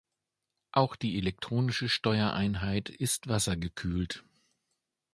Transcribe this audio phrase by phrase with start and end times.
[0.71, 4.23] Auch die elektronische Steuereinheit ist wassergekühlt.